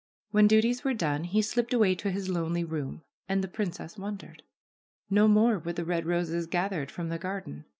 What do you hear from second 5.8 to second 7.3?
red roses gathered from the